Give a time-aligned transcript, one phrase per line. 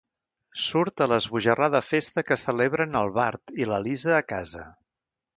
[0.59, 4.65] Surt a l'esbojarrada festa que celebren el Bart i la Lisa a casa.